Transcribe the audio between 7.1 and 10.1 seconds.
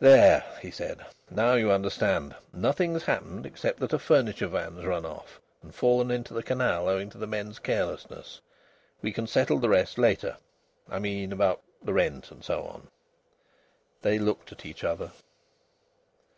the men's carelessness. We can settle the rest